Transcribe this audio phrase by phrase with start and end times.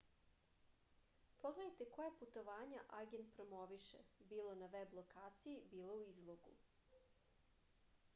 [1.41, 4.01] pogledajte koja putovanja agent promoviše
[4.33, 6.57] bilo na veb lokaciji bilo u izlogu